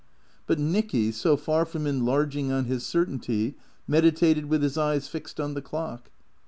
But 0.47 0.57
Nicky, 0.57 1.11
so 1.11 1.37
far 1.37 1.63
from 1.63 1.85
enlarging 1.85 2.51
on 2.51 2.65
his 2.65 2.83
certainty, 2.83 3.53
meditated 3.87 4.45
with 4.45 4.63
his 4.63 4.75
eyes 4.75 5.07
fixed 5.07 5.39
on 5.39 5.53
the 5.53 5.61
clock. 5.61 6.09